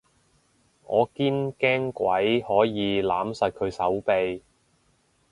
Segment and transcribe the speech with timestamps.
[0.87, 4.41] 我堅驚鬼可以攬實佢手臂